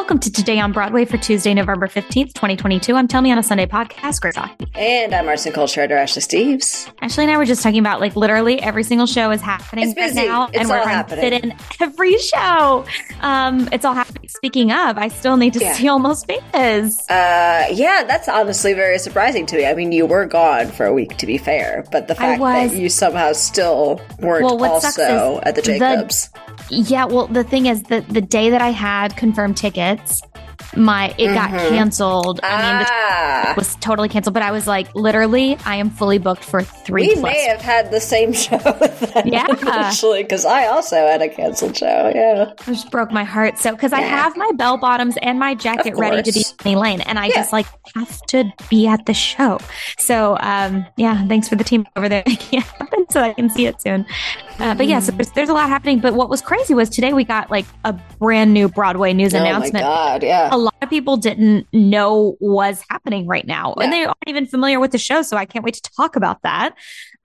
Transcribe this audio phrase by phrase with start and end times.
[0.00, 2.96] Welcome to Today on Broadway for Tuesday, November 15th, 2022.
[2.96, 4.66] I'm Tell Me on a Sunday podcast, Grace Aki.
[4.74, 6.90] And I'm arts and culture editor Ashley Steves.
[7.02, 9.94] Ashley and I were just talking about like literally every single show is happening It's
[9.94, 10.20] busy.
[10.20, 12.86] right now, It's and we're trying to fit in every show.
[13.20, 14.26] Um, it's all happening.
[14.30, 15.74] Speaking of, I still need to Yeah.
[15.74, 17.08] see Almost Famous.
[17.08, 19.66] Uh, yeah, that's honestly very surprising to me.
[19.66, 22.72] I mean, you were gone for a week, to be fair, but the fact was.
[22.72, 26.30] that you somehow still weren't Well, also at the the- Jacobs.
[26.72, 30.22] Yeah, well, the thing is that the day that I had confirmed tickets, minutes
[30.76, 31.68] my it got Mhm.
[31.68, 32.40] canceled.
[32.42, 36.44] I mean, ah, was totally canceled, but I was like, literally, I am fully booked
[36.44, 37.32] for three we plus.
[37.32, 38.58] may have had the same show
[39.24, 39.46] Yeah.
[39.66, 42.12] actually, because I also had a canceled show.
[42.14, 43.58] Yeah, It just broke my heart.
[43.58, 46.44] So, because I have my bell bottoms and my jacket ready to be.
[46.58, 47.34] Penny Lane, and I Yeah.
[47.36, 47.66] just like
[47.96, 49.58] have to be at the show.
[49.98, 53.48] So, um, yeah, thanks for the team over there making it happen so I can
[53.50, 54.06] see it soon.
[54.58, 56.00] Uh, but yeah, so there's, there's a lot happening.
[56.00, 59.84] But what was crazy was today we got like a brand new Broadway news announcement.
[59.84, 60.22] oh my announcement.
[60.22, 60.48] god, yeah.
[60.60, 64.78] A lot of people didn't know was happening right now, and they aren't even familiar
[64.78, 65.22] with the show.
[65.22, 66.74] So I can't wait to talk about that.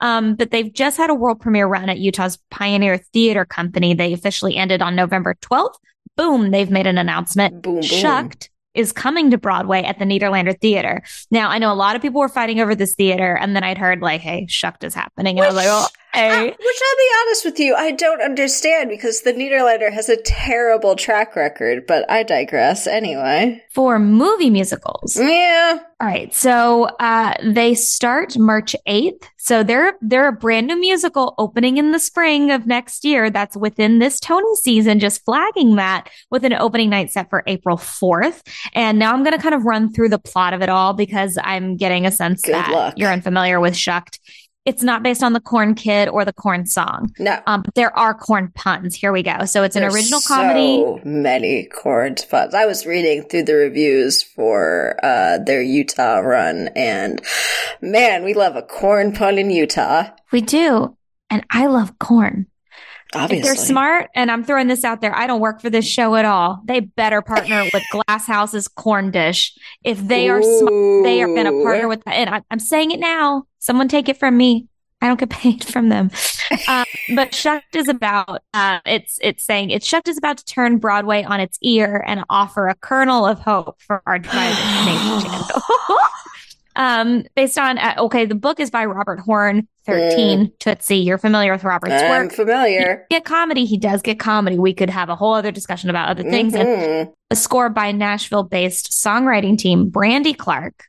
[0.00, 3.94] Um, but they've just had a world premiere run at Utah's Pioneer Theater Company.
[3.94, 5.74] They officially ended on November 12th.
[6.16, 7.62] Boom, they've made an announcement.
[7.62, 7.82] Boom, boom.
[7.82, 11.02] Shucked is coming to Broadway at the Nederlander Theater.
[11.30, 13.78] Now, I know a lot of people were fighting over this theater, and then I'd
[13.78, 17.44] heard like, "Hey, Shucked is happening," and I was like, "Oh, Which I'll be honest
[17.44, 22.22] with you, I don't understand because the Nederlander has a terrible track record, but I
[22.22, 23.62] digress anyway.
[23.74, 25.78] For movie musicals, Yeah.
[25.98, 29.26] All right, so uh, they start March eighth.
[29.38, 33.30] So they're they're a brand new musical opening in the spring of next year.
[33.30, 34.98] That's within this Tony season.
[35.00, 38.42] Just flagging that with an opening night set for April fourth.
[38.74, 41.38] And now I'm going to kind of run through the plot of it all because
[41.42, 42.94] I'm getting a sense Good that luck.
[42.98, 44.20] you're unfamiliar with Shucked.
[44.66, 47.40] It's not based on the Corn Kid or the Corn song, No.
[47.46, 48.96] um, but there are corn puns.
[48.96, 49.44] Here we go.
[49.44, 50.78] So it's an There's original comedy.
[50.78, 52.52] So many corn puns.
[52.52, 57.22] I was reading through the reviews for uh, their Utah run, and
[57.80, 60.10] man, we love a corn pun in Utah.
[60.32, 60.96] We do,
[61.30, 62.46] and I love corn.
[63.14, 65.86] Obviously, If they're smart, and I'm throwing this out there, I don't work for this
[65.86, 66.60] show at all.
[66.64, 69.56] They better partner with Glasshouse's Corn Dish.
[69.84, 72.14] If they are smart, they are going to partner with that.
[72.14, 73.44] And I, I'm saying it now.
[73.66, 74.68] Someone take it from me.
[75.02, 76.12] I don't get paid from them.
[76.68, 76.84] Uh,
[77.16, 81.24] but Shucked is about uh, it's it's saying it's Shucked is about to turn Broadway
[81.24, 85.40] on its ear and offer a kernel of hope for our nation.
[86.76, 90.98] um, based on uh, okay, the book is by Robert Horn, thirteen Tootsie.
[90.98, 93.06] You're familiar with Robert's I'm work familiar.
[93.10, 93.64] get comedy.
[93.64, 94.58] He does get comedy.
[94.58, 96.54] We could have a whole other discussion about other things.
[96.54, 97.12] And Mhm.
[97.32, 100.84] a score by Nashville based songwriting team, Brandy Clark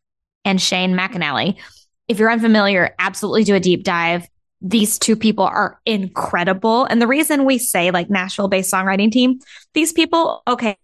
[0.45, 1.57] and Shane McAnally.
[2.07, 4.27] If you're unfamiliar, absolutely do a deep dive.
[4.61, 6.85] These two people are incredible.
[6.85, 9.39] And the reason we say like Nashville based songwriting team,
[9.73, 10.77] these people, okay,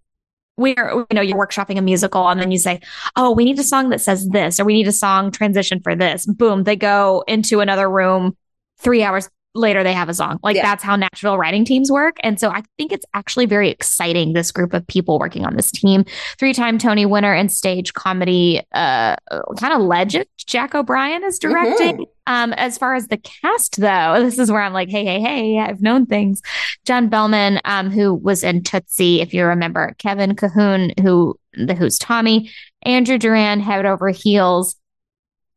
[0.58, 2.82] we're, you know, you're workshopping a musical and then you say,
[3.16, 5.96] oh, we need a song that says this, or we need a song transition for
[5.96, 6.26] this.
[6.28, 8.38] Boom, they go into another room.
[8.78, 10.40] Three hours later, they have a song.
[10.44, 10.64] Like Yeah.
[10.64, 12.18] that's how Nashville writing teams work.
[12.24, 15.72] And so I think it's actually very exciting, this group of people working on this
[15.72, 16.06] team.
[16.40, 19.16] Three time Tony winner and stage comedy, uh,
[19.60, 20.26] kind of legend.
[20.46, 22.06] Jack O'Brien is directing.
[22.26, 25.60] Um, as far as the cast, though, this is where I'm like, hey, hey, hey,
[25.60, 26.42] I've known things.
[26.86, 32.00] John Behlmann, um, who was in Tootsie, if you remember, Kevin Cahoon, who the who's
[32.00, 32.50] Tommy,
[32.84, 34.76] Andrew Durand, Head Over Heels,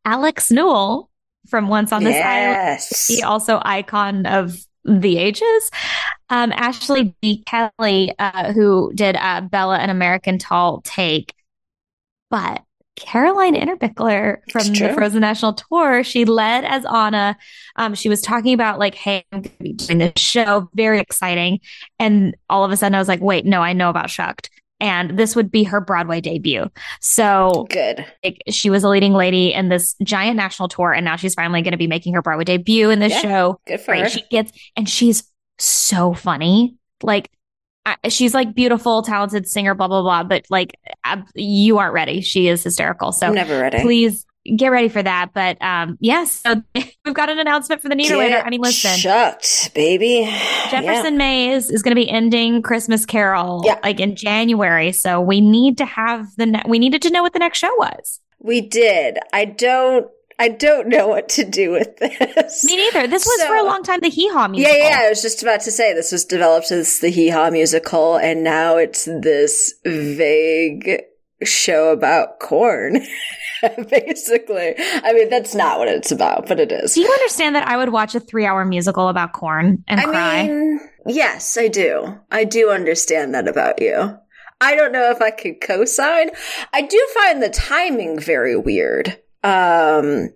[0.04, 1.10] Alex Newell
[1.48, 3.06] from Once on This Island, yes.
[3.06, 5.70] he also icon of the ages.
[6.30, 7.44] Um, Ashley D.
[7.46, 11.24] Kelley, uh, who did uh, Bella an American Tall Tale,
[12.30, 12.62] but
[12.96, 14.94] Caroline Innerbichler from the.
[14.94, 17.36] Frozen National Tour, she led as Anna.
[17.76, 20.98] Um, she was talking about like, hey, I'm going to be doing this show, very
[20.98, 21.60] exciting.
[21.98, 24.50] And all of a sudden, I was like, wait, no, I know about Shucked.
[24.78, 26.70] And this would be her Broadway debut.
[27.00, 28.04] So Good.
[28.22, 31.62] like she was a leading lady in this giant national tour, and now she's finally
[31.62, 33.60] going to be making her Broadway debut in this Yeah, show.
[33.66, 34.08] Good for her.
[34.08, 35.24] She gets, and she's
[35.58, 36.76] so funny.
[37.02, 37.30] Like
[37.86, 40.24] I, she's like beautiful, talented singer, blah blah blah.
[40.24, 40.72] But like
[41.04, 42.20] ab- you aren't ready.
[42.20, 43.12] She is hysterical.
[43.12, 43.80] So never ready.
[43.80, 44.25] please
[44.56, 45.30] get ready for that.
[45.34, 48.28] But um, yes, so we've got an announcement for the Nederlander.
[48.28, 48.96] Get I mean, listen.
[48.98, 50.24] Shucked, baby.
[50.70, 53.78] Jefferson Mays is going to be ending Christmas Carol Yeah.
[53.82, 57.32] like in January, so we need to have the ne- we needed to know what
[57.32, 58.20] the next show was.
[58.38, 59.18] We did.
[59.32, 60.06] I don't.
[60.38, 62.62] I don't know what to do with this.
[62.62, 63.06] Me neither.
[63.06, 64.76] This was So- for a long time the Hee Haw musical.
[64.76, 64.98] Yeah, yeah.
[65.00, 68.44] I was just about to say this was developed as the Hee Haw musical, and
[68.44, 71.00] now it's this vague
[71.42, 73.00] show about corn.
[73.90, 76.94] Basically, I mean that's not what it's about, but it is.
[76.94, 80.46] Do you understand that I would watch a three-hour musical about corn and I cry?
[80.46, 82.18] mean, yes, I do.
[82.30, 84.16] I do understand that about you.
[84.60, 86.30] I don't know if I could co-sign.
[86.72, 89.08] I do find the timing very weird.
[89.42, 90.30] Um,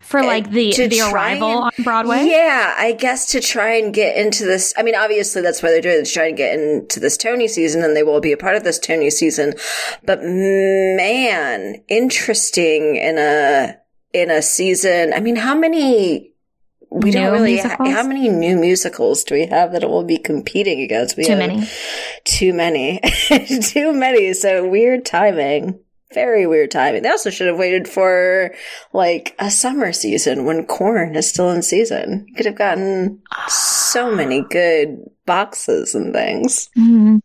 [0.00, 2.26] for like the the arrival and, on Broadway.
[2.26, 4.72] Yeah, I guess to try and get into this.
[4.76, 7.48] I mean, obviously that's why they're doing it to try and get into this Tony
[7.48, 9.54] season, and they will be a part of this Tony season.
[10.04, 13.76] But man, interesting in a
[14.12, 15.12] in a season.
[15.12, 16.32] I mean, how many?
[16.88, 17.58] We new don't really.
[17.58, 21.16] Ha- how many new musicals do we have that it will be competing against?
[21.16, 21.68] We too many.
[22.24, 23.00] Too many.
[23.62, 24.34] too many.
[24.34, 25.80] So weird timing
[26.12, 27.02] very weird timing.
[27.02, 28.54] They also should have waited for
[28.92, 32.26] like a summer season when corn is still in season.
[32.28, 36.70] You could have gotten so many good boxes and things.
[36.76, 37.18] Mm-hmm.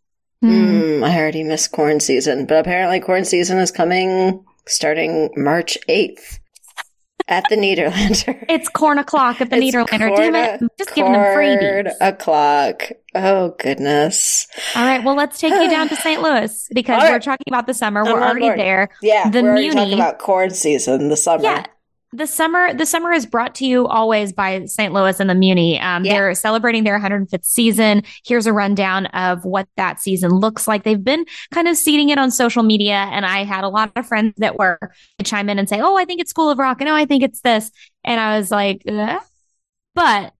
[0.43, 6.39] Mm, I already missed corn season, but apparently corn season is coming starting March 8th
[7.31, 8.45] at the Nederlander.
[8.51, 10.15] It's corn o'clock at the it's Nederlander.
[10.15, 10.61] Damn it.
[10.77, 11.93] Just giving them freebies.
[12.01, 12.91] o'clock.
[13.15, 14.47] Oh, goodness.
[14.75, 15.03] All right.
[15.03, 16.21] Well, let's take you down to St.
[16.21, 17.11] Louis because right.
[17.11, 18.01] we're talking about the summer.
[18.01, 18.59] I'm we're already board.
[18.59, 18.89] there.
[19.01, 19.29] Yeah.
[19.29, 21.43] The we're Muni, talking about corn season, the summer.
[21.43, 21.65] Yeah
[22.13, 24.93] the summer the summer is brought to you always by St.
[24.93, 25.79] Louis and the Muni.
[25.79, 26.13] Um, yeah.
[26.13, 28.03] They're celebrating their 105th season.
[28.25, 30.83] Here's a rundown of what that season looks like.
[30.83, 34.05] They've been kind of seeding it on social media, and I had a lot of
[34.05, 34.77] friends that were
[35.23, 37.23] chime in and say, "Oh, I think it's School of Rock," and "Oh, I think
[37.23, 37.71] it's this,"
[38.03, 38.83] and I was like.
[39.93, 40.33] "But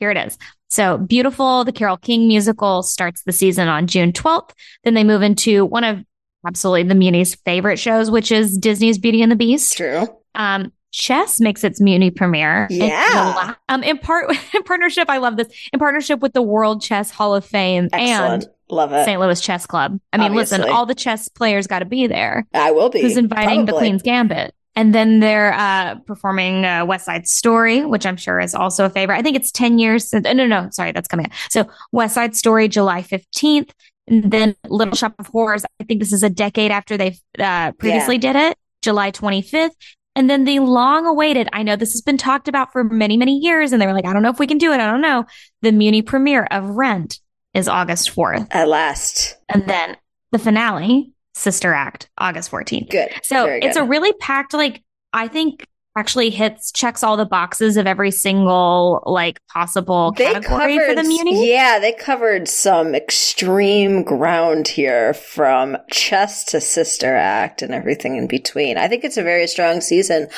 [0.00, 0.38] here it is."
[0.68, 1.64] So beautiful.
[1.64, 4.50] The Carole King musical starts the season on June 12th.
[4.84, 6.04] Then they move into one of
[6.46, 9.76] absolutely the Muni's favorite shows, which is Disney's Beauty and the Beast.
[9.76, 10.06] True.
[10.34, 12.66] Um, Chess makes its Muni premiere.
[12.70, 13.54] Yeah.
[13.68, 15.48] um, in part in partnership, I love this.
[15.72, 18.44] In partnership with the World Chess Hall of Fame Excellent.
[18.44, 19.04] and love it.
[19.04, 19.20] St.
[19.20, 19.98] Louis Chess Club.
[20.12, 20.58] I mean, Obviously.
[20.58, 22.46] listen, all the chess players got to be there.
[22.54, 23.02] I will be.
[23.02, 23.72] Who's inviting Probably.
[23.72, 24.54] the Queen's Gambit?
[24.76, 28.90] And then they're uh, performing uh, West Side Story, which I'm sure is also a
[28.90, 29.16] favorite.
[29.16, 31.32] I think it's 10 years since, no, no, sorry, that's coming up.
[31.50, 33.70] So West Side Story, July 15th.
[34.06, 37.72] And then Little Shop of Horrors, I think this is a decade after they uh,
[37.72, 38.32] previously yeah.
[38.32, 39.70] did it, July 25th.
[40.18, 43.38] And then the long awaited, I know this has been talked about for many, many
[43.38, 44.80] years, and they were like, I don't know if we can do it.
[44.80, 45.26] I don't know.
[45.62, 47.20] The Muni premiere of Rent
[47.54, 48.48] is August 4th.
[48.50, 49.36] At last.
[49.48, 49.96] And then
[50.32, 52.90] the finale, Sister Act, August 14th.
[52.90, 53.10] Good.
[53.22, 53.62] So good.
[53.62, 54.82] it's a really packed, like,
[55.12, 55.64] I think
[55.98, 60.94] actually hits checks all the boxes of every single like possible they category covered, for
[60.94, 61.50] the Muni.
[61.50, 68.28] Yeah, they covered some extreme ground here from chess to sister act and everything in
[68.28, 68.78] between.
[68.78, 70.28] I think it's a very strong season.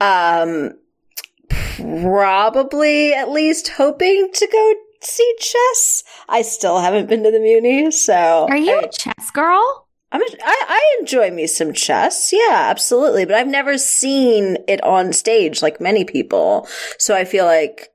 [0.00, 0.72] Um
[1.50, 6.02] probably at least hoping to go see chess.
[6.30, 9.86] I still haven't been to the Muni, so Are you I, a chess girl?
[10.12, 12.32] I'm a, I, I enjoy me some chess.
[12.32, 13.24] Yeah, absolutely.
[13.24, 16.66] But I've never seen it on stage like many people.
[16.98, 17.88] So I feel like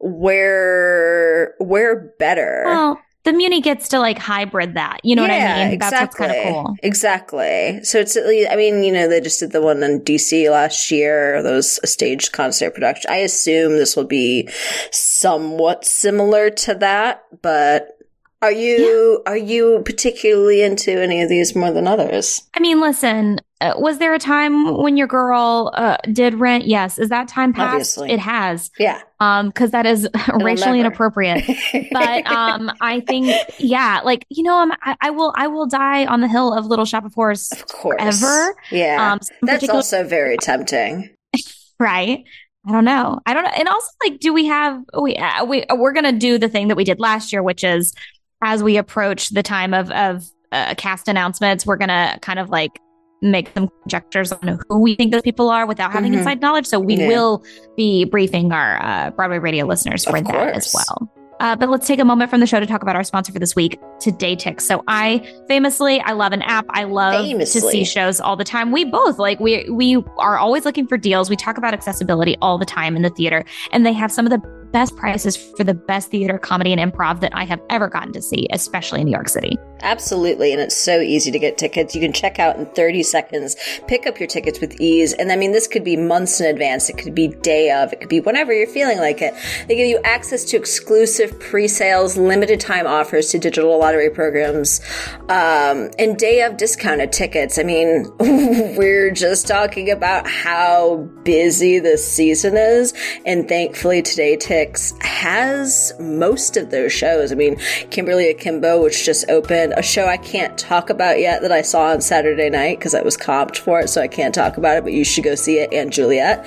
[0.00, 2.64] we're, we're better.
[2.66, 5.00] Well, the Muni gets to like hybrid that.
[5.02, 5.78] You know yeah, what I mean?
[5.78, 6.26] That's exactly.
[6.26, 6.76] what's kind of cool.
[6.82, 7.84] Exactly.
[7.84, 10.48] So it's at least, I mean, you know, they just did the one in DC
[10.50, 13.10] last year, those staged concert production.
[13.10, 14.48] I assume this will be
[14.92, 17.95] somewhat similar to that, but
[18.42, 19.32] are you yeah.
[19.32, 22.42] are you particularly into any of these more than others?
[22.54, 26.66] I mean, listen, uh, was there a time when your girl uh, did rent?
[26.66, 26.98] Yes.
[26.98, 27.72] Is that time passed?
[27.72, 28.10] Obviously.
[28.10, 28.70] It has.
[28.78, 29.00] Yeah.
[29.20, 30.88] Um, because that is racially never.
[30.88, 31.44] inappropriate.
[31.92, 36.20] but um, I think yeah, like you know, I, I, will I will die on
[36.20, 37.98] the hill of Little Shop of Horrors of course.
[37.98, 38.54] forever.
[38.70, 39.12] Yeah.
[39.12, 41.08] Um, That's particular- also very tempting.
[41.80, 42.24] right.
[42.68, 43.20] I don't know.
[43.24, 43.52] I don't know.
[43.56, 46.76] And also, like, do we have we uh, we we're gonna do the thing that
[46.76, 47.94] we did last year, which is
[48.42, 52.80] as we approach the time of of uh, cast announcements, we're gonna kind of like
[53.22, 56.18] make some conjectures on who we think those people are without having mm-hmm.
[56.18, 56.66] inside knowledge.
[56.66, 57.08] So we yeah.
[57.08, 57.44] will
[57.76, 61.10] be briefing our uh, Broadway radio listeners for that as well.
[61.38, 63.38] Uh, but let's take a moment from the show to talk about our sponsor for
[63.38, 64.62] this week, TodayTix.
[64.62, 66.64] So I famously, I love an app.
[66.70, 67.60] I love famously.
[67.60, 68.72] to see shows all the time.
[68.72, 71.28] We both like we we are always looking for deals.
[71.28, 74.30] We talk about accessibility all the time in the theater, and they have some of
[74.30, 74.38] the
[74.76, 78.20] best prices for the best theater, comedy, and improv that I have ever gotten to
[78.20, 79.56] see, especially in New York City.
[79.82, 80.52] Absolutely.
[80.52, 81.94] And it's so easy to get tickets.
[81.94, 83.56] You can check out in 30 seconds,
[83.86, 85.12] pick up your tickets with ease.
[85.12, 86.88] And I mean, this could be months in advance.
[86.88, 87.92] It could be day of.
[87.92, 89.34] It could be whenever you're feeling like it.
[89.68, 94.80] They give you access to exclusive pre-sales, limited time offers to digital lottery programs,
[95.28, 97.58] um, and day of discounted tickets.
[97.58, 102.94] I mean, we're just talking about how busy this season is.
[103.26, 107.30] And thankfully TodayTix has most of those shows.
[107.30, 107.56] I mean,
[107.90, 111.62] Kimberly Akimbo, which just opened and a show I can't talk about yet that I
[111.62, 114.76] saw on Saturday night because I was comped for it, so I can't talk about
[114.76, 116.46] it, but you should go see it, and Juliet.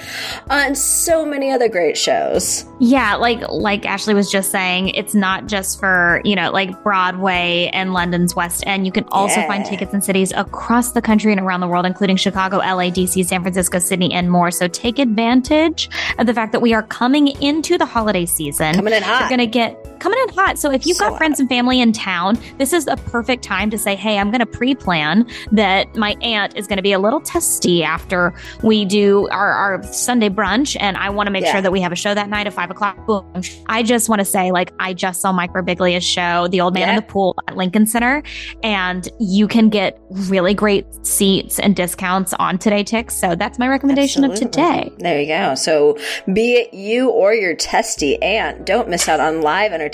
[0.50, 2.66] Uh, and so many other great shows.
[2.80, 7.70] Yeah, like like Ashley was just saying, it's not just for, you know, like Broadway
[7.74, 8.86] and London's West End.
[8.86, 9.48] You can also Yeah.
[9.48, 13.24] find tickets in cities across the country and around the world, including Chicago, LA, DC,
[13.24, 14.50] San Francisco, Sydney, and more.
[14.50, 18.76] So take advantage of the fact that we are coming into the holiday season.
[18.76, 19.20] Coming in hot.
[19.22, 20.58] You're going to get coming in hot.
[20.58, 23.70] So if you've So got friends and family in town, this is a perfect time
[23.70, 26.94] to say, hey, I'm going to pre plan that my aunt is going to be
[26.94, 30.78] a little testy after we do our, our Sunday brunch.
[30.80, 31.54] And I want to make Yeah.
[31.54, 33.06] sure that we have a show that night at five o'clock.
[33.06, 33.26] Boom.
[33.68, 36.90] I just want to say, like, I just saw Mike Birbiglia's show, The Old Man
[36.90, 38.24] in the Pool at Lincoln Center,
[38.64, 43.12] and you can get really great seats and discounts on TodayTix.
[43.12, 44.92] So that's my recommendation of today.
[45.00, 45.56] There you go.
[45.56, 45.98] So,
[46.34, 49.89] be it you or your testy aunt, don't miss out on live entertainment.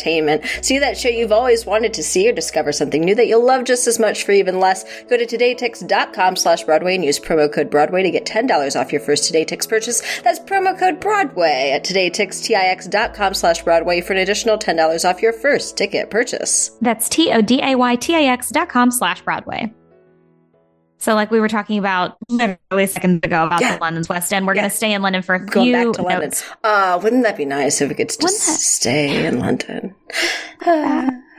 [0.61, 3.63] See that show you've always wanted to see or discover something new that you'll love
[3.65, 4.83] just as much for even less.
[5.03, 9.01] Go to todaytix.com slash Broadway and use promo code Broadway to get $10 off your
[9.01, 10.01] first Today Tix purchase.
[10.21, 15.77] That's promo code Broadway at todaytixtix.com slash Broadway for an additional $10 off your first
[15.77, 16.71] ticket purchase.
[16.81, 19.73] That's T O D A Y T I X dot com slash Broadway.
[21.05, 23.75] So, like we were talking about literally seconds ago about Yeah.
[23.75, 24.61] the London's West End, we're Yeah.
[24.63, 26.19] going to stay in London for a Going few back to London.
[26.29, 26.43] notes.
[26.63, 29.93] Uh, wouldn't that be nice if we could just that- stay in London?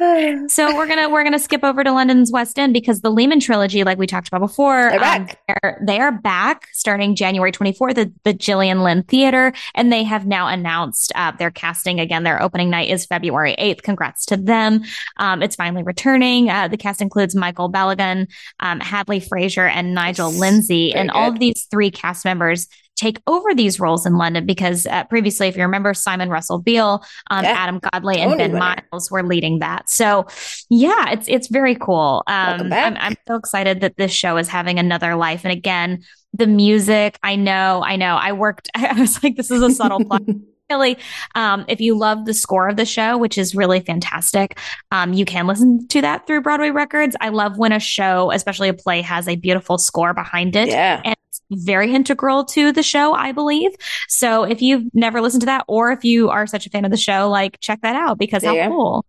[0.49, 3.85] So we're gonna we're gonna skip over to London's West End because the Lehman trilogy,
[3.85, 5.41] like we talked about before, They're back.
[5.47, 10.27] they're, they are back starting January 24th at the Gillian Lynne Theater, and they have
[10.27, 12.23] now announced uh, their casting again.
[12.23, 13.83] Their opening night is February 8th.
[13.83, 14.83] Congrats to them!
[15.19, 16.49] Um, it's finally returning.
[16.51, 18.29] Uh, the cast includes Michael Balogun,
[18.61, 20.31] um, Hadley Fraser, and Nigel.
[20.31, 24.47] Lindsay, Very and all of these three cast members take over these roles in London
[24.47, 27.51] because uh, previously, if you remember, Simon Russell Beale, um, Yeah.
[27.53, 28.77] Adam Godley, and Ben winner.
[28.93, 29.89] Miles were leading that.
[29.89, 30.27] So,
[30.71, 32.23] yeah, it's it's very cool.
[32.27, 32.73] Um.
[32.73, 35.45] I'm, I'm so excited that this show is having another life.
[35.45, 38.17] And again, the music, I know, I know.
[38.17, 38.71] I worked.
[38.75, 40.27] I was like, this is a subtle plug.
[40.69, 40.99] Really,
[41.37, 44.59] um, if you love the score of the show, which is really fantastic,
[44.91, 47.15] um, you can listen to that through Broadway Records.
[47.21, 51.01] I love when a show, especially a play, has a beautiful score behind it Yeah.
[51.05, 51.16] and
[51.51, 53.73] very integral to the show, I believe.
[54.09, 56.91] So if you've never listened to that, or if you are such a fan of
[56.91, 59.05] the show, like check that out because how cool.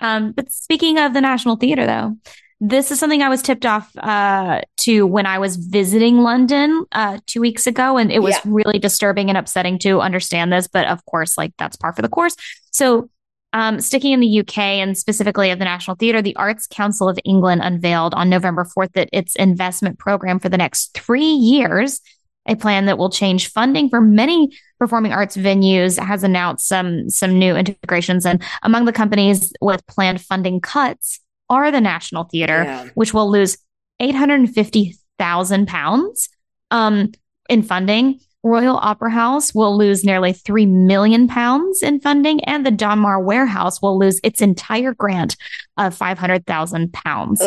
[0.00, 2.16] Um, but speaking of the National Theater, though,
[2.60, 7.18] this is something I was tipped off uh, to when I was visiting London uh,
[7.26, 8.40] two weeks ago, and it was Yeah.
[8.46, 10.66] really disturbing and upsetting to understand this.
[10.68, 12.34] But of course, like that's par for the course.
[12.72, 13.10] So
[13.52, 17.18] um, sticking in the UK and specifically of the National Theatre, the Arts Council of
[17.24, 22.00] England unveiled on November 4th that its investment program for the next three years,
[22.46, 27.38] a plan that will change funding for many performing arts venues, has announced some some
[27.38, 28.24] new integrations.
[28.26, 32.88] And among the companies with planned funding cuts are the National Theatre, Yeah.
[32.94, 33.56] which will lose
[34.00, 36.28] 850,000 pounds
[36.70, 37.12] um,
[37.48, 38.20] in funding.
[38.44, 43.82] Royal Opera House will lose nearly 3 million pounds in funding, and the Donmar Warehouse
[43.82, 45.36] will lose its entire grant
[45.76, 47.42] of 500,000 pounds.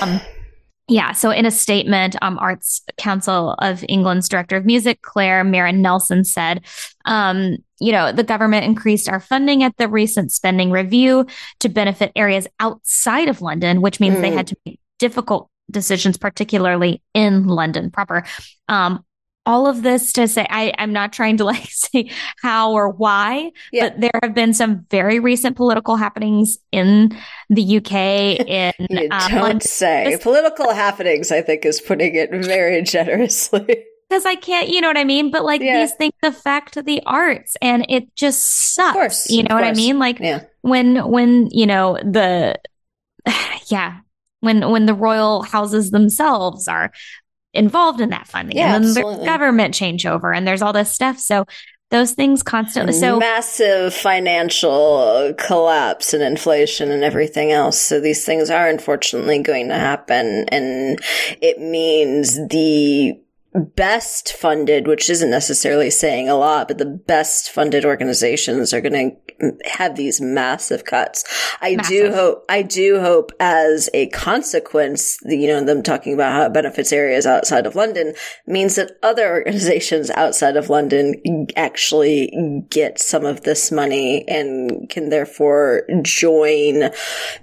[0.00, 0.20] Um,
[0.88, 1.12] yeah.
[1.12, 6.64] So in a statement, um, Arts Council of England's director of music, Claire Mera-Nelson said,
[7.06, 11.26] um, you know, the government increased our funding at the recent spending review
[11.60, 14.36] to benefit areas outside of London, which means they Mm.
[14.36, 18.24] had to make difficult decisions, particularly in London proper.
[18.68, 19.04] Um,
[19.46, 22.10] all of this to say, I, I'm not trying to like say
[22.42, 23.88] how or why, Yeah.
[23.90, 27.16] but there have been some very recent political happenings in
[27.48, 27.92] the UK,
[28.46, 30.18] in You um, don't London, say.
[30.20, 33.84] Political happenings, I think, is putting it very generously.
[34.08, 35.30] because I can't, you know what I mean?
[35.30, 35.80] But like Yeah.
[35.80, 38.92] these things affect the arts and it just sucks.
[38.92, 39.98] course, you know what I mean?
[39.98, 40.42] Like Yeah.
[40.62, 42.56] when when, you know, the
[43.68, 43.98] yeah,
[44.40, 46.92] when when the royal houses themselves are
[47.56, 49.16] involved in that funding Yeah, and then absolutely.
[49.16, 51.18] there's government changeover and there's all this stuff.
[51.18, 51.46] So
[51.90, 57.78] those things constantly so massive financial uh, collapse and inflation and everything else.
[57.78, 60.46] So these things are unfortunately going to happen.
[60.48, 60.98] And
[61.40, 63.20] it means the
[63.54, 68.92] best funded, which isn't necessarily saying a lot, but the best funded organizations are going
[68.92, 69.25] to
[69.64, 71.24] have these massive cuts.
[71.60, 76.32] I do hope, I do hope as a consequence, the, you know, them talking about
[76.32, 78.14] how it benefits areas outside of London
[78.46, 85.10] means that other organizations outside of London actually get some of this money and can
[85.10, 86.90] therefore join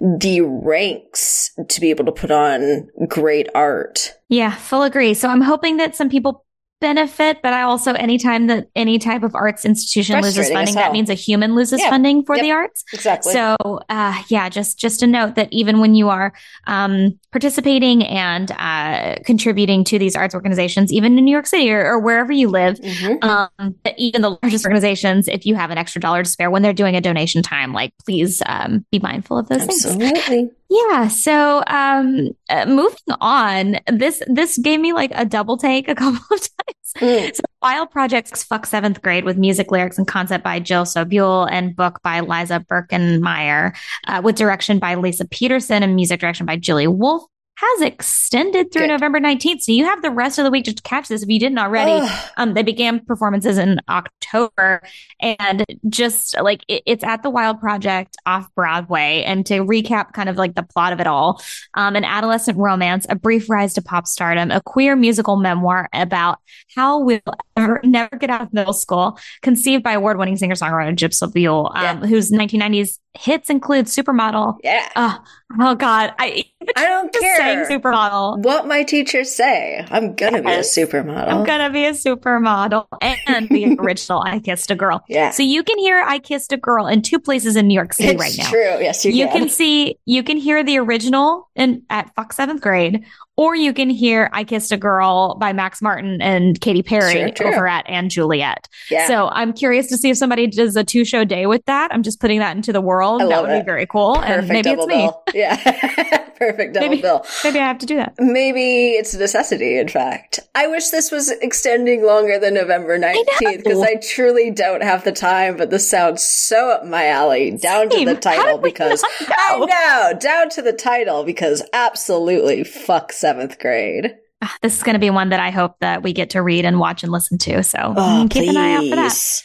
[0.00, 4.14] the ranks to be able to put on great art.
[4.28, 5.14] Yeah, full agree.
[5.14, 6.43] So I'm hoping that some people
[6.84, 11.08] benefit, but I also anytime that any type of arts institution loses funding, that means
[11.08, 11.88] a human loses Yeah.
[11.88, 12.42] funding for Yep.
[12.42, 12.84] the arts.
[12.92, 13.32] Exactly.
[13.32, 13.56] So,
[13.88, 16.34] uh, yeah, just just a note that even when you are
[16.66, 21.84] um, participating and uh, contributing to these arts organizations, even in New York City or,
[21.92, 23.24] or wherever you live, Mhm.
[23.24, 26.60] um, that even the largest organizations, if you have an extra dollar to spare when
[26.62, 29.86] they're doing a donation time, like please um, be mindful of those things.
[29.86, 30.50] Absolutely.
[30.70, 31.08] Yeah.
[31.08, 36.20] So, um, uh, moving on, this this gave me like a double take a couple
[36.34, 36.94] of times.
[36.96, 37.36] Mm.
[37.36, 41.74] So, Wild Projects Fuck Seventh Grade with music, lyrics, and concept by Jill Sobule and
[41.74, 46.86] book by Liza Birkenmeier, uh, with direction by Lisa Peterson and music direction by Julie
[46.86, 47.24] Wolf.
[47.56, 48.88] Has extended through Good.
[48.88, 49.62] November 19th.
[49.62, 52.04] So you have the rest of the week to catch this if you didn't already.
[52.36, 54.82] Um, they began performances in October,
[55.20, 59.22] and just like it, it's at the Wild Project off Broadway.
[59.24, 61.40] And to recap, kind of like the plot of it all,
[61.74, 66.40] um, an adolescent romance, a brief rise to pop stardom, a queer musical memoir about
[66.74, 67.20] how we'll
[67.56, 72.32] ever never get out of middle school, conceived by award-winning singer-songwriter Jill Sobule, um, whose
[72.32, 74.58] 1990s hits include Supermodel.
[74.64, 74.88] Yeah.
[74.96, 75.18] Oh,
[75.60, 76.44] oh God, I
[76.76, 78.42] I don't care saying Supermodel.
[78.42, 79.84] what my teachers say.
[79.90, 81.28] I'm gonna be a supermodel.
[81.28, 82.86] I'm gonna be a supermodel
[83.28, 85.04] and the original I Kissed a Girl.
[85.08, 85.30] yeah.
[85.30, 88.10] So you can hear I Kissed a Girl in two places in New York City
[88.10, 88.48] it's right now.
[88.50, 88.80] true.
[88.80, 89.40] Yes, you, You can.
[89.42, 93.04] can see you can hear the original in at Fox seventh grade,
[93.36, 97.48] or you can hear I Kissed a Girl by Max Martin and Katy Perry Sure,
[97.48, 98.68] over at and Juliet.
[98.90, 99.06] Yeah.
[99.08, 101.92] So I'm curious to see if somebody does a two show day with that.
[101.92, 103.22] I'm just putting that into the world.
[103.22, 103.60] I that would it.
[103.62, 104.20] be very cool.
[104.20, 104.94] and maybe it's me.
[105.06, 105.22] bill.
[105.34, 106.20] Yeah.
[106.34, 107.24] Perfect double Maybe- bill.
[107.44, 108.14] Maybe I have to do that.
[108.18, 110.40] Maybe it's a necessity, in fact.
[110.56, 115.12] I wish this was extending longer than November 19th because I truly don't have the
[115.12, 117.52] time, but this sounds so up my alley.
[117.56, 118.06] Down to Same.
[118.06, 119.66] the How title because not I know?
[119.66, 124.14] know, down to the title because absolutely fuck seventh grade.
[124.42, 126.64] Ah, This is going to be one that I hope that we get to read
[126.66, 127.62] and watch and listen to.
[127.62, 129.42] So Oh, mm, keep an eye out for that.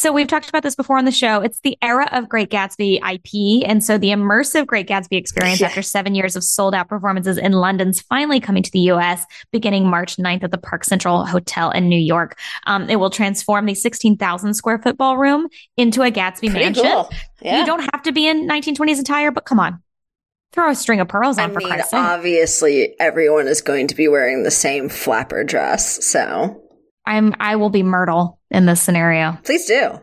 [0.00, 1.40] So we've talked about this before on the show.
[1.42, 3.64] It's the era of Great Gatsby IP.
[3.68, 5.68] And so the immersive Great Gatsby experience Yeah.
[5.68, 9.88] after seven years of sold out performances in London's finally coming to the US beginning
[9.88, 12.36] March 9th at the Park Central Hotel in New York.
[12.66, 16.82] Um, it will transform the 16,000 square foot ballroom into a Gatsby Pretty mansion.
[16.84, 17.08] cool.
[17.40, 17.60] Yeah.
[17.60, 19.80] You don't have to be in 1920s attire, but come on.
[20.52, 22.00] Throw a string of pearls I on for mean, Christ's sake.
[22.00, 26.62] obviously, everyone is going to be wearing the same flapper dress, so
[27.06, 29.38] I'm I will be Myrtle in this scenario.
[29.44, 29.98] please do.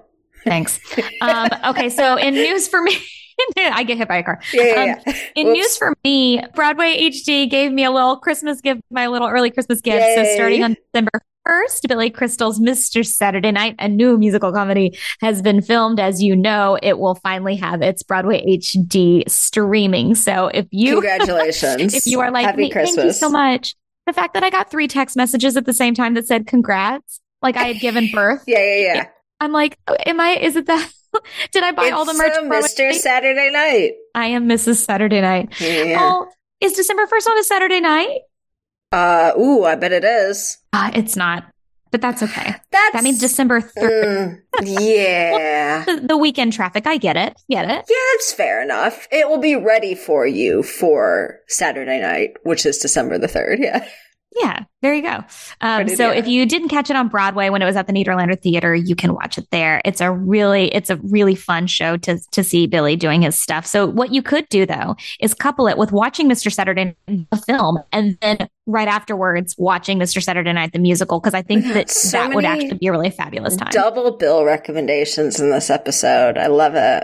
[0.45, 0.79] Thanks.
[1.21, 2.95] Um, okay, so in news for me,
[3.57, 4.39] I get hit by a car.
[4.53, 5.13] Yeah, yeah, Um, yeah.
[5.35, 9.51] In news for me, Broadway HD gave me a little Christmas gift, my little early
[9.51, 10.05] Christmas gift.
[10.15, 11.11] So starting on December
[11.47, 13.05] 1st, Billy Crystal's Mr.
[13.05, 15.99] Saturday Night, a new musical comedy, has been filmed.
[15.99, 20.15] As you know, it will finally have its Broadway HD streaming.
[20.15, 21.93] So if you Congratulations.
[21.95, 22.95] if you are like Happy me, Christmas.
[22.95, 23.75] thank you so much.
[24.05, 27.19] The fact that I got three text messages at the same time that said congrats,
[27.41, 28.43] like I had given birth.
[28.47, 29.05] Yeah, yeah, yeah.
[29.39, 30.31] I'm like, am I?
[30.31, 30.91] Is it that?
[31.51, 32.35] Did I buy all the It's, merch?
[32.35, 32.93] for Mr.
[32.93, 33.91] Saturday Night.
[34.15, 34.83] I am Mrs.
[34.83, 35.59] Saturday Night.
[35.59, 35.97] Yeah.
[36.01, 36.27] Oh,
[36.61, 38.19] is December 1st on a Saturday night?
[38.91, 40.57] Uh, ooh, I bet it is.
[40.73, 41.45] Uh, it's not,
[41.91, 42.55] but that's okay.
[42.71, 44.41] That's That means December 3rd.
[44.59, 45.85] Mm, yeah.
[45.85, 46.85] the, the weekend traffic.
[46.87, 47.33] I get it.
[47.49, 47.85] Get it.
[47.87, 49.07] Yeah, that's fair enough.
[49.11, 53.59] It will be ready for you for Saturday night, which is December the 3rd.
[53.59, 53.87] Yeah.
[54.35, 55.23] Yeah, there you go.
[55.61, 58.39] Um, so if you didn't catch it on Broadway when it was at the Nederlander
[58.39, 59.81] Theater, you can watch it there.
[59.83, 63.65] It's a really, it's a really fun show to to see Billy doing his stuff.
[63.65, 66.51] So what you could do though is couple it with watching Mr.
[66.51, 70.21] Saturday Night the film, and then right afterwards watching Mr.
[70.21, 73.09] Saturday Night the musical because I think that so that would actually be a really
[73.09, 73.71] fabulous time.
[73.71, 76.37] Double bill recommendations in this episode.
[76.37, 77.03] I love it.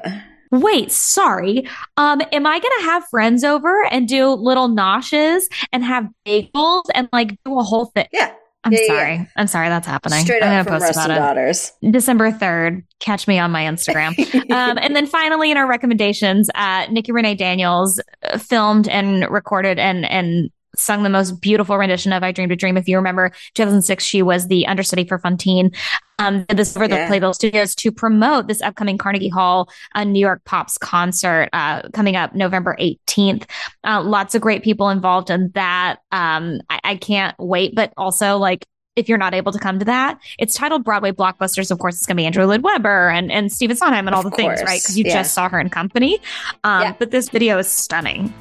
[0.62, 1.68] Wait, sorry.
[1.98, 7.08] Um, am I gonna have friends over and do little noshes and have bagels and
[7.14, 8.08] like do a whole thing?
[8.12, 8.34] Yeah.
[8.64, 9.30] I'm Yeah, yeah, sorry.
[9.36, 10.22] I'm sorry that's happening.
[10.26, 11.72] Straight I'm gonna post Rustin about Daughters.
[11.84, 11.92] it.
[11.92, 12.84] December 3rd.
[13.00, 14.18] Catch me on my Instagram.
[14.52, 19.78] um, and then finally in our recommendations, uh, Nikki Renee Daniels uh, filmed and recorded
[19.78, 22.78] and and sung the most beautiful rendition of I Dreamed a Dream.
[22.78, 25.72] If you remember 2006, she was the understudy for Fantine.
[26.18, 27.08] Um, this over the Yeah.
[27.08, 32.16] Playbill Studios to promote this upcoming Carnegie Hall uh, New York Pops concert uh, coming
[32.16, 33.50] up November 18th.
[33.84, 35.98] Uh, lots of great people involved in that.
[36.12, 39.86] Um, I, I can't wait, but also like if you're not able to come to
[39.86, 41.70] that, it's titled Broadway Blockbusters.
[41.70, 44.26] Of course, it's going to be Andrew Lloyd Webber and, and Stephen Sondheim and all
[44.26, 44.82] Of the things, right?
[44.82, 45.16] Because you yeah.
[45.16, 46.20] just saw her in company.
[46.64, 46.96] Um, Yeah.
[46.98, 48.34] But this video is stunning.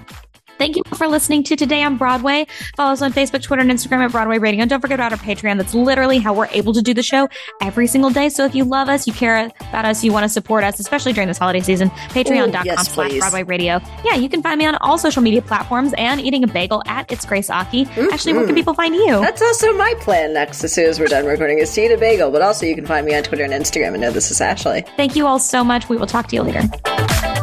[0.58, 2.46] Thank you for listening to Today on Broadway.
[2.76, 4.62] Follow us on Facebook, Twitter, and Instagram at Broadway Radio.
[4.62, 5.56] And don't forget about our Patreon.
[5.56, 7.28] That's literally how we're able to do the show
[7.60, 8.28] every single day.
[8.28, 11.12] So if you love us, you care about us, you want to support us, especially
[11.12, 13.18] during this holiday season, patreon.com yes, slash.
[13.18, 13.80] Broadway Radio.
[14.04, 17.10] Yeah, you can find me on all social media platforms and eating a bagel at
[17.10, 17.86] It's Grace Aki.
[17.86, 18.12] Mm-hmm.
[18.12, 19.20] Ashley, where can people find you?
[19.20, 21.98] That's also my plan next as soon as we're done recording is to eat a
[21.98, 24.40] bagel, but also you can find me on Twitter and Instagram and know this is
[24.40, 24.84] Ashley.
[24.96, 25.88] Thank you all so much.
[25.88, 27.33] We will talk to you later.